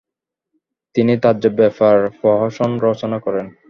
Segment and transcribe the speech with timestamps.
[0.95, 3.45] তিনি তাজ্জব ব্যাপার প্রহসন রচনা করেন।